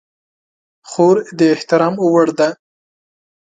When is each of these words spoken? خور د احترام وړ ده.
خور 0.89 1.17
د 1.37 1.39
احترام 1.55 1.93
وړ 2.13 2.27
ده. 2.39 2.49